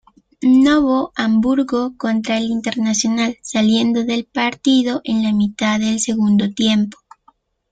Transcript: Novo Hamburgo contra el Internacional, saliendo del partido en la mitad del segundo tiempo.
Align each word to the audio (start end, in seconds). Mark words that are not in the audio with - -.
Novo 0.65 1.11
Hamburgo 1.15 1.93
contra 1.95 2.39
el 2.39 2.45
Internacional, 2.49 3.37
saliendo 3.43 4.03
del 4.03 4.25
partido 4.25 5.01
en 5.03 5.21
la 5.21 5.31
mitad 5.31 5.79
del 5.79 5.99
segundo 5.99 6.49
tiempo. 6.55 6.97